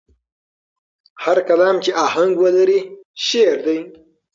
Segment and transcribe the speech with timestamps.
[1.23, 2.79] هر کلام چې آهنګ ولري،
[3.27, 3.79] شعر دی.